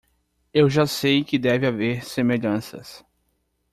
[0.51, 3.05] Eu já sei que deve haver semelhanças.